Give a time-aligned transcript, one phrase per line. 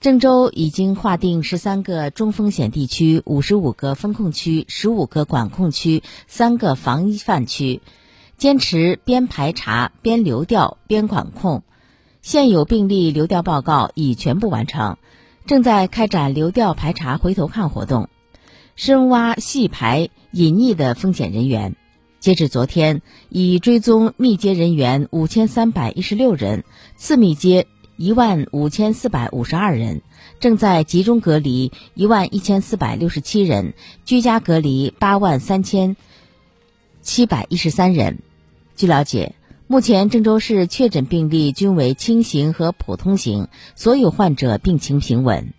[0.00, 7.82] 郑州已经划定十三个中风险地区、五十五个风控区、十五个管控区、三个防疫范区，
[8.38, 11.62] 坚持边排查边流调边管控。
[12.22, 14.96] 现有病例流调报告已全部完成，
[15.44, 18.08] 正在开展流调排查回头看活动，
[18.76, 21.76] 深挖细排隐匿的风险人员。
[22.20, 26.64] 截至昨天，已追踪密接人员五千三百一十六人，
[26.96, 27.66] 次密接。
[28.00, 30.00] 一万五千四百五十二人
[30.38, 33.74] 正在集中隔离，一万一千四百六十七人
[34.06, 35.96] 居家隔离，八万三千
[37.02, 38.20] 七百一十三人。
[38.74, 39.34] 据了解，
[39.66, 45.52] 目前郑州市确诊病例均为轻型和普通型，所有患者病情平稳。